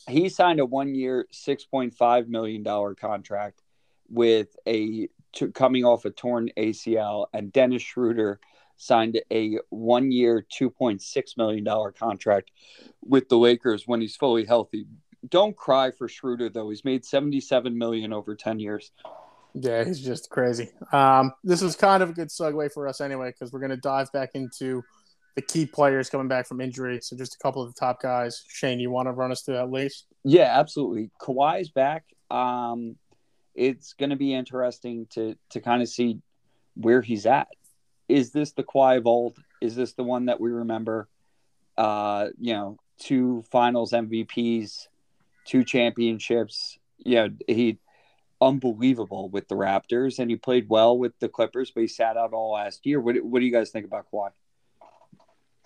[0.08, 3.62] He signed a one-year, six point five million dollar contract
[4.08, 8.40] with a to, coming off a torn ACL, and Dennis Schroeder
[8.78, 12.50] signed a one-year, two point six million dollar contract
[13.04, 14.86] with the Lakers when he's fully healthy.
[15.28, 18.92] Don't cry for Schroeder though; he's made seventy-seven million over ten years.
[19.58, 20.70] Yeah, he's just crazy.
[20.92, 23.78] Um, this is kind of a good segue for us anyway, because we're going to
[23.78, 24.82] dive back into
[25.34, 27.00] the key players coming back from injury.
[27.00, 28.44] So just a couple of the top guys.
[28.48, 30.06] Shane, you want to run us through that list?
[30.24, 31.10] Yeah, absolutely.
[31.20, 32.04] Kawhi's back.
[32.30, 32.96] Um,
[33.54, 36.20] it's going to be interesting to to kind of see
[36.74, 37.48] where he's at.
[38.08, 39.38] Is this the Kawhi of old?
[39.62, 41.08] Is this the one that we remember?
[41.78, 44.88] Uh, you know, two Finals MVPs,
[45.46, 46.78] two championships.
[46.98, 47.78] You know, he
[48.40, 52.32] unbelievable with the Raptors, and he played well with the Clippers, but he sat out
[52.32, 53.00] all last year.
[53.00, 54.30] What What do you guys think about Kawhi?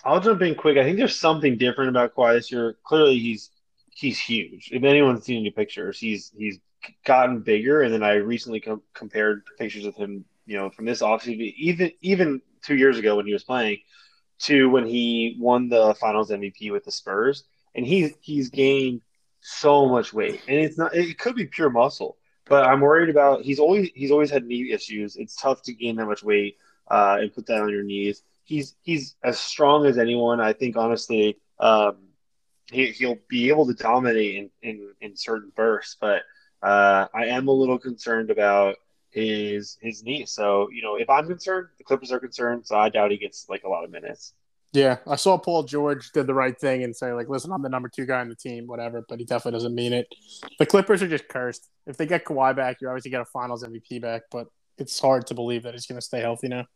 [0.04, 0.78] I'll jump in quick.
[0.78, 2.76] I think there's something different about Kawhi this year.
[2.84, 3.50] Clearly, he's
[3.94, 4.70] he's huge.
[4.72, 6.58] If anyone's seen any pictures, he's he's
[7.04, 7.82] gotten bigger.
[7.82, 11.92] And then I recently com- compared pictures of him, you know, from this offseason, even
[12.00, 13.78] even two years ago when he was playing,
[14.40, 19.02] to when he won the Finals MVP with the Spurs, and he's he's gained
[19.40, 20.94] so much weight, and it's not.
[20.94, 22.16] It could be pure muscle,
[22.50, 23.42] but I'm worried about.
[23.42, 25.16] He's always he's always had knee issues.
[25.16, 26.58] It's tough to gain that much weight
[26.90, 28.24] uh, and put that on your knees.
[28.44, 30.40] He's he's as strong as anyone.
[30.40, 31.98] I think honestly, um,
[32.72, 36.24] he he'll be able to dominate in in, in certain bursts, but
[36.62, 38.76] uh, I am a little concerned about
[39.10, 40.26] his his knee.
[40.26, 42.66] So you know, if I'm concerned, the Clippers are concerned.
[42.66, 44.34] So I doubt he gets like a lot of minutes.
[44.72, 47.68] Yeah, I saw Paul George did the right thing and say like, "Listen, I'm the
[47.68, 50.06] number two guy on the team, whatever." But he definitely doesn't mean it.
[50.58, 51.68] The Clippers are just cursed.
[51.86, 54.46] If they get Kawhi back, you obviously get a Finals MVP back, but
[54.78, 56.66] it's hard to believe that he's going to stay healthy now.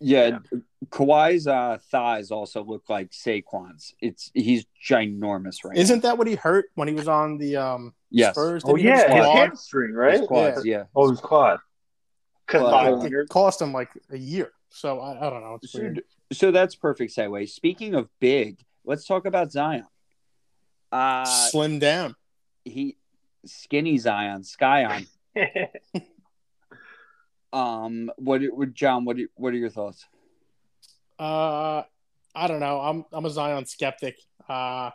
[0.00, 0.40] Yeah,
[0.88, 3.94] Kawhi's uh, thighs also look like Saquon's.
[4.00, 5.76] It's he's ginormous right.
[5.76, 8.34] Isn't that what he hurt when he was on the um, Yes.
[8.34, 8.62] Spurs?
[8.64, 10.18] Oh Didn't he yeah, his hamstring, right?
[10.18, 10.84] His quads, yeah.
[10.94, 11.60] Oh, his quad.
[12.46, 14.52] Cause Well, five It cost him like a year.
[14.72, 15.58] So I, I don't know.
[15.62, 16.02] It's So, weird.
[16.32, 17.48] so that's perfect segue.
[17.48, 19.86] Speaking of big, let's talk about Zion.
[20.90, 22.16] Uh, Slim down.
[22.64, 22.96] he
[23.44, 25.06] skinny Zion, Skyon.
[27.52, 29.04] Um, what, what John?
[29.04, 30.06] What, what are your thoughts?
[31.18, 31.82] Uh,
[32.34, 32.80] I don't know.
[32.80, 34.16] I'm I'm a Zion skeptic.
[34.48, 34.90] Uh,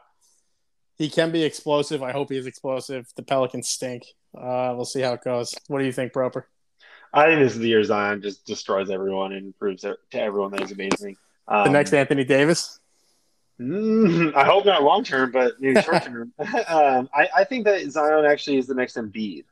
[0.97, 2.01] he can be explosive.
[2.01, 3.07] I hope he is explosive.
[3.15, 4.05] The Pelicans stink.
[4.35, 5.53] Uh, we'll see how it goes.
[5.67, 6.47] What do you think, Proper?
[7.13, 10.61] I think this is the year Zion just destroys everyone and proves to everyone that
[10.61, 11.17] he's amazing.
[11.47, 12.79] Um, The next Anthony Davis.
[13.59, 16.33] mm, I hope not long term, but maybe short term.
[16.67, 19.45] um, I, I think that Zion actually is the next Embiid.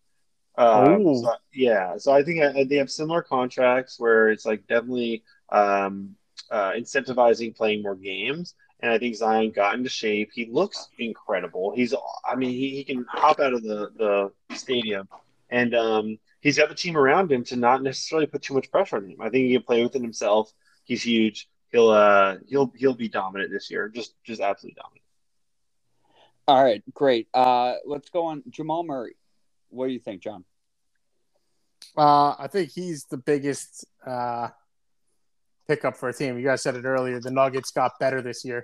[0.57, 5.23] Um, so, yeah, so I think uh, they have similar contracts where it's like definitely
[5.49, 6.15] um,
[6.49, 8.55] uh, incentivizing playing more games.
[8.81, 10.31] And I think Zion got into shape.
[10.33, 11.73] He looks incredible.
[11.75, 11.93] He's,
[12.29, 15.07] I mean, he, he can hop out of the, the stadium,
[15.49, 18.97] and um, he's got the team around him to not necessarily put too much pressure
[18.97, 19.19] on him.
[19.19, 20.53] I think he can play within himself.
[20.83, 21.49] He's huge.
[21.71, 23.89] He'll uh he'll he'll be dominant this year.
[23.89, 25.01] Just just absolutely dominant.
[26.47, 27.27] All right, great.
[27.33, 29.15] Uh, let's go on Jamal Murray.
[29.69, 30.45] What do you think, John?
[31.97, 34.49] Uh, I think he's the biggest uh,
[35.67, 36.37] pickup for a team.
[36.37, 37.19] You guys said it earlier.
[37.19, 38.63] The Nuggets got better this year,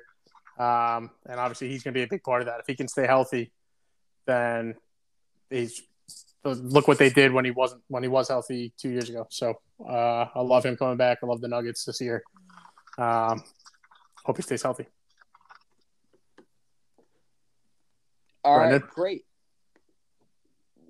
[0.59, 2.59] um, and obviously he's going to be a big part of that.
[2.59, 3.51] If he can stay healthy,
[4.27, 4.75] then
[5.49, 5.81] he's
[6.43, 9.27] look what they did when he wasn't when he was healthy two years ago.
[9.29, 9.55] So
[9.87, 11.19] uh, I love him coming back.
[11.23, 12.23] I love the Nuggets this year.
[12.97, 13.43] Um,
[14.23, 14.85] hope he stays healthy.
[18.43, 18.89] All right, Brendan?
[18.93, 19.25] great.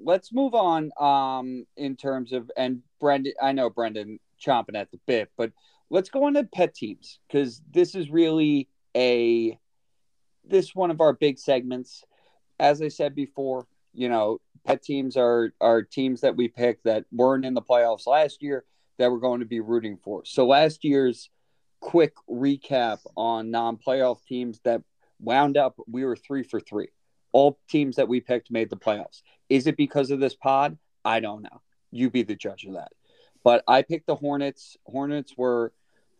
[0.03, 0.91] Let's move on.
[0.99, 5.51] Um, in terms of and Brendan, I know Brendan chomping at the bit, but
[5.89, 9.59] let's go into pet teams because this is really a
[10.45, 12.03] this one of our big segments.
[12.59, 17.05] As I said before, you know, pet teams are are teams that we picked that
[17.11, 18.65] weren't in the playoffs last year
[18.97, 20.23] that we're going to be rooting for.
[20.25, 21.29] So last year's
[21.79, 24.81] quick recap on non-playoff teams that
[25.19, 26.87] wound up we were 3 for 3
[27.31, 29.21] all teams that we picked made the playoffs.
[29.49, 30.77] Is it because of this pod?
[31.03, 31.61] I don't know.
[31.91, 32.91] You be the judge of that.
[33.43, 34.77] But I picked the Hornets.
[34.85, 35.73] Hornets were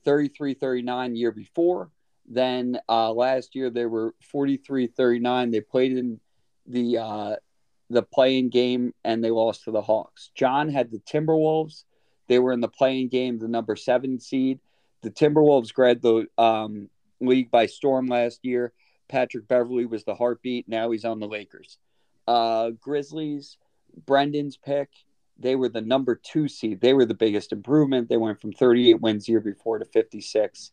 [0.06, 1.91] 33 39 year before.
[2.27, 5.51] Then uh, last year they were 43 39.
[5.51, 6.19] They played in
[6.65, 7.36] the uh,
[7.91, 10.32] the play-in game and they lost to the Hawks.
[10.36, 11.84] John had the Timberwolves.
[12.27, 14.60] They were in the play-in game, the number seven seed.
[15.01, 18.73] The Timberwolves grabbed the um, league by storm last year.
[19.10, 20.69] Patrick Beverley was the heartbeat.
[20.69, 21.77] Now he's on the Lakers.
[22.27, 23.58] Uh, Grizzlies,
[24.06, 24.89] Brendan's pick.
[25.38, 26.80] they were the number two seed.
[26.80, 28.08] They were the biggest improvement.
[28.10, 30.71] They went from 38 wins year before to 56.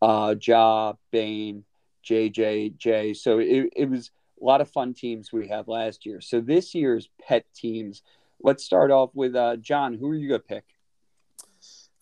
[0.00, 1.64] Uh, Ja, Bane,
[2.06, 3.16] JJJ.
[3.16, 4.10] So it, it was
[4.44, 6.20] a lot of fun teams we had last year.
[6.20, 8.02] So this year's pet teams,
[8.42, 9.94] let's start off with uh, John.
[9.94, 10.64] Who are you to pick?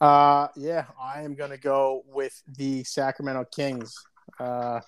[0.01, 3.95] Uh, yeah, I am to go with the Sacramento Kings,
[4.41, 4.81] uh,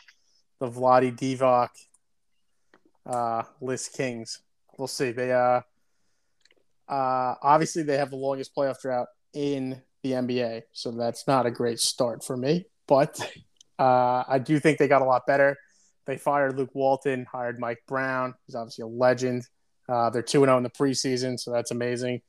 [0.59, 1.69] the Vlade Divac,
[3.07, 4.41] uh, list Kings.
[4.77, 5.13] We'll see.
[5.13, 5.61] They uh,
[6.89, 11.53] uh, obviously, they have the longest playoff drought in the NBA, so that's not a
[11.53, 12.67] great start for me.
[12.89, 13.21] But
[13.79, 15.57] uh, I do think they got a lot better.
[16.07, 18.35] They fired Luke Walton, hired Mike Brown.
[18.47, 19.49] He's obviously a legend.
[19.89, 22.21] Uh, they're 2 0 in the preseason, so that's amazing.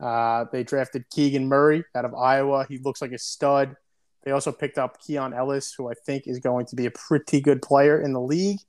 [0.00, 2.66] Uh, they drafted Keegan Murray out of Iowa.
[2.68, 3.76] He looks like a stud.
[4.24, 7.40] They also picked up Keon Ellis, who I think is going to be a pretty
[7.40, 8.60] good player in the league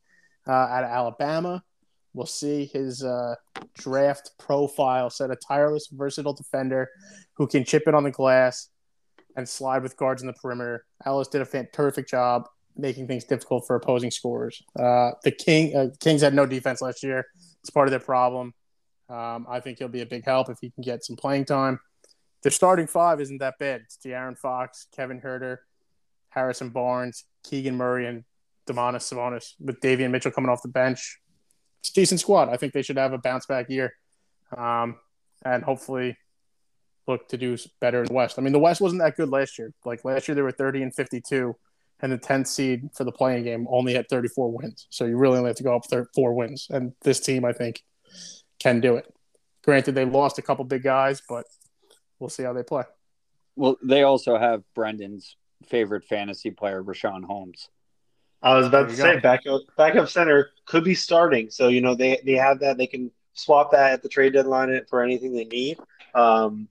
[0.47, 1.63] uh, out of Alabama.
[2.13, 3.35] We'll see his uh,
[3.75, 6.89] draft profile set a tireless, versatile defender
[7.33, 8.69] who can chip it on the glass
[9.35, 10.85] and slide with guards in the perimeter.
[11.05, 12.47] Ellis did a terrific job
[12.79, 14.61] making things difficult for opposing scorers.
[14.77, 17.25] Uh, the King uh, Kings had no defense last year.
[17.61, 18.53] It's part of their problem.
[19.09, 21.79] Um, I think he'll be a big help if he can get some playing time.
[22.43, 23.81] Their starting five isn't that bad.
[23.81, 25.57] It's De'Aaron Fox, Kevin Huerter,
[26.29, 28.23] Harrison Barnes, Keegan Murray, and
[28.67, 31.19] Domantas Sabonis with Davion Mitchell coming off the bench
[31.79, 32.49] it's a decent squad.
[32.49, 33.93] I think they should have a bounce back year,
[34.55, 34.97] um,
[35.43, 36.17] and hopefully
[37.07, 38.37] look to do better in the West.
[38.37, 39.73] I mean, the West wasn't that good last year.
[39.85, 41.55] Like last year, they were 30 and 52,
[42.01, 44.87] and the 10th seed for the play-in game only had 34 wins.
[44.89, 45.83] So you really only have to go up
[46.15, 47.83] four wins, and this team, I think,
[48.59, 49.13] can do it.
[49.63, 51.45] Granted, they lost a couple big guys, but
[52.19, 52.83] we'll see how they play.
[53.55, 55.35] Well, they also have Brendan's
[55.67, 57.69] favorite fantasy player, Richaun Holmes.
[58.41, 59.19] I was about to say go.
[59.19, 63.11] backup backup center could be starting, so you know they they have that they can
[63.33, 65.77] swap that at the trade deadline for anything they need.
[66.15, 66.69] Um,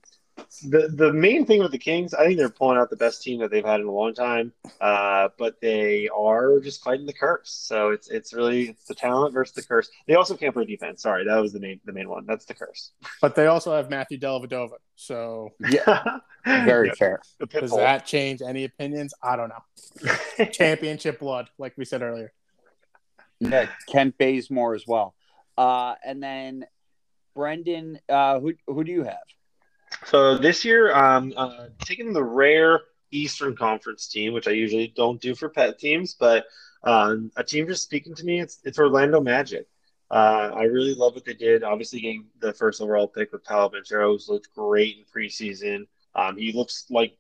[0.62, 3.40] the the main thing with the Kings, I think they're pulling out the best team
[3.40, 4.52] that they've had in a long time.
[4.80, 7.50] Uh, but they are just fighting the curse.
[7.50, 9.90] So it's it's really it's the talent versus the curse.
[10.06, 11.02] They also can't play defense.
[11.02, 12.26] Sorry, that was the main the main one.
[12.26, 12.92] That's the curse.
[13.20, 14.76] But they also have Matthew Dellavedova.
[14.96, 16.02] So yeah,
[16.44, 17.20] very yeah, fair.
[17.50, 19.14] Does that change any opinions?
[19.22, 20.44] I don't know.
[20.52, 22.32] Championship blood, like we said earlier.
[23.40, 25.14] Yeah, Kent Bazemore as well.
[25.56, 26.66] Uh, and then
[27.34, 29.16] Brendan, uh, who who do you have?
[30.06, 35.20] So this year, I'm uh, taking the rare Eastern Conference team, which I usually don't
[35.20, 36.46] do for pet teams, but
[36.82, 38.40] um, a team just speaking to me.
[38.40, 39.66] It's it's Orlando Magic.
[40.10, 41.62] Uh, I really love what they did.
[41.62, 45.86] Obviously, getting the first overall pick with Paolo Banchero, looked great in preseason.
[46.14, 47.16] Um, he looks like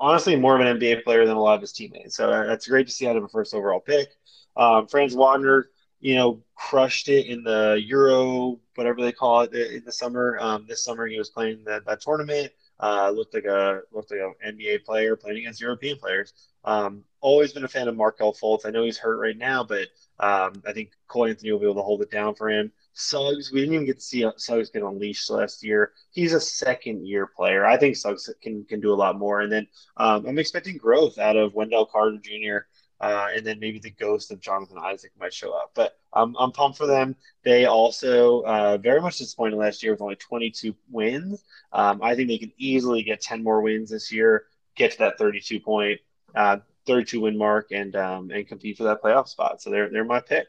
[0.00, 2.16] honestly more of an NBA player than a lot of his teammates.
[2.16, 4.08] So uh, that's great to see out of a first overall pick.
[4.56, 5.68] Um, Franz Wagner,
[6.04, 10.36] you know, crushed it in the Euro, whatever they call it, in the summer.
[10.38, 12.52] Um, this summer, he was playing that, that tournament.
[12.78, 16.34] Uh, looked like a looked like an NBA player playing against European players.
[16.62, 18.66] Um, always been a fan of Markelle Fultz.
[18.66, 19.88] I know he's hurt right now, but
[20.20, 22.70] um, I think Cole Anthony will be able to hold it down for him.
[22.92, 25.92] Suggs, we didn't even get to see Suggs get unleashed last year.
[26.10, 27.64] He's a second year player.
[27.64, 29.40] I think Suggs can can do a lot more.
[29.40, 32.66] And then um, I'm expecting growth out of Wendell Carter Jr.
[33.00, 35.72] Uh, and then maybe the ghost of Jonathan Isaac might show up.
[35.74, 37.16] But um, I'm pumped for them.
[37.42, 41.44] They also uh, very much disappointed last year with only 22 wins.
[41.72, 44.44] Um, I think they can easily get 10 more wins this year,
[44.76, 46.00] get to that 32 point,
[46.34, 49.60] uh, 32 win mark, and um, and compete for that playoff spot.
[49.60, 50.46] So they're they're my pick.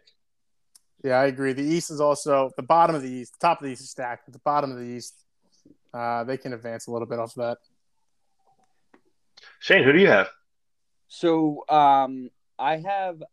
[1.04, 1.54] Yeah, I agree.
[1.54, 3.34] The East is also the bottom of the East.
[3.40, 5.14] The top of the East is stacked, but the bottom of the East,
[5.94, 7.58] uh, they can advance a little bit off of that.
[9.60, 10.30] Shane, who do you have?
[11.08, 13.24] So um, I have.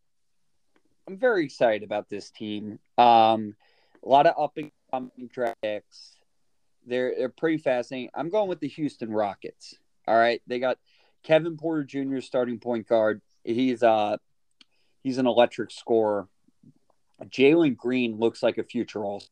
[1.08, 2.78] I'm very excited about this team.
[2.96, 3.56] Um,
[4.04, 6.16] a lot of up and coming tracks.
[6.86, 8.10] They're they're pretty fascinating.
[8.14, 9.76] I'm going with the Houston Rockets.
[10.06, 10.78] All right, they got
[11.22, 12.20] Kevin Porter Jr.
[12.20, 13.20] starting point guard.
[13.44, 14.16] He's uh
[15.02, 16.28] he's an electric scorer.
[17.24, 19.22] Jalen Green looks like a future all.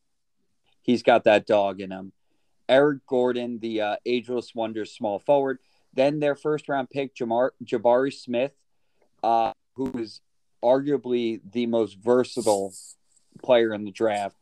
[0.81, 2.13] He's got that dog in him.
[2.69, 5.59] Eric Gordon, the uh, ageless wonder small forward.
[5.93, 8.53] Then their first round pick, Jamar, Jabari Smith,
[9.21, 9.51] uh,
[9.87, 10.21] who is
[10.63, 12.73] arguably the most versatile
[13.43, 14.35] player in the draft.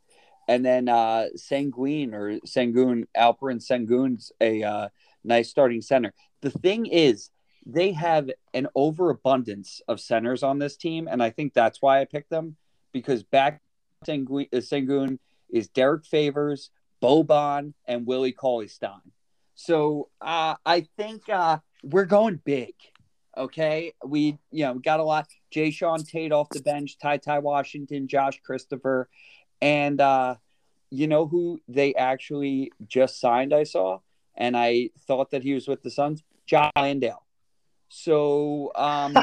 [0.48, 4.90] And then uh, Sanguine or Sangoon, Alperen Sengun's a uh,
[5.24, 6.14] nice starting center.
[6.42, 7.30] The thing is,
[7.66, 12.06] they have an overabundance of centers on this team, and I think that's why I
[12.06, 12.56] picked them
[12.92, 13.62] because back
[14.08, 15.20] Sangoon, uh, Sangoon
[15.50, 16.72] is Derrick Favors,
[17.02, 19.12] Boban, and Willie Cauley Stein.
[19.56, 22.74] So uh, I think uh, we're going big.
[23.40, 25.28] Okay, we you know got a lot.
[25.56, 29.08] Jae'Sean Tate off the bench, Ty Ty Washington, Josh Christopher,
[29.62, 30.36] and uh,
[30.90, 33.54] you know who they actually just signed?
[33.54, 34.00] I saw,
[34.36, 36.22] and I thought that he was with the Suns.
[36.46, 37.24] Jock Landale.
[37.88, 39.16] So um,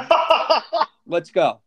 [1.06, 1.60] let's go.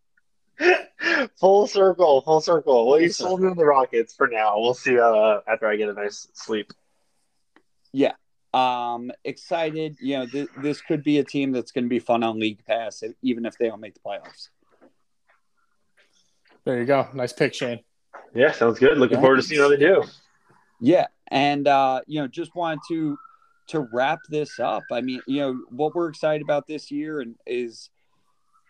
[1.40, 2.90] full circle, full circle.
[2.90, 4.60] Well, you sold me on the Rockets for now.
[4.60, 6.74] We'll see uh, after I get a nice sleep.
[7.92, 8.14] Yeah.
[8.54, 9.98] Um, excited.
[10.00, 12.66] You know, th- this could be a team that's going to be fun on League
[12.66, 14.50] Pass, even if they don't make the playoffs.
[16.66, 17.08] There you go.
[17.14, 17.80] Nice pick, Shane.
[18.34, 18.98] Yeah, sounds good.
[18.98, 20.04] Looking forward to seeing how they do.
[20.80, 23.18] Yeah, and uh, you know, just wanted to
[23.68, 24.84] to wrap this up.
[24.92, 27.90] I mean, you know, what we're excited about this year and is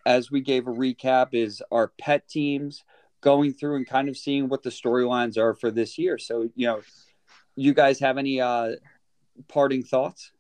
[0.06, 2.84] as we gave a recap is our pet teams
[3.22, 6.18] going through and kind of seeing what the storylines are for this year.
[6.18, 6.82] So, you know,
[7.56, 8.72] you guys have any uh
[9.48, 10.32] parting thoughts?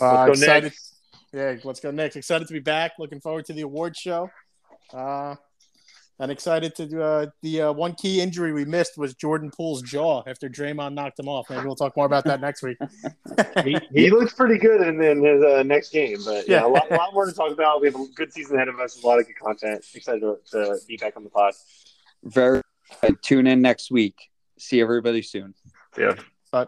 [0.00, 0.64] Uh, excited.
[0.64, 0.94] Next.
[1.32, 2.16] Yeah, let's go next.
[2.16, 2.92] Excited to be back.
[2.98, 4.30] Looking forward to the award show.
[4.92, 5.34] Uh,
[6.20, 9.82] and excited to do uh, the uh, one key injury we missed was Jordan Poole's
[9.82, 11.48] jaw after Draymond knocked him off.
[11.48, 12.76] Maybe we'll talk more about that next week.
[13.64, 16.68] he, he looks pretty good in, in his uh, next game, but yeah, yeah a,
[16.68, 17.80] lot, a, lot, more to talk about.
[17.80, 19.84] We have a good season ahead of us, a lot of good content.
[19.94, 21.54] Excited to, to be back on the pod.
[22.24, 22.62] Very.
[23.22, 24.16] Tune in next week.
[24.58, 25.54] See everybody soon.
[25.96, 26.14] Yeah.
[26.50, 26.66] Bye.